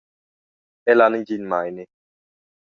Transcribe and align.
El 0.95 1.03
ha 1.03 1.07
negin 1.17 1.47
meini. 1.53 1.87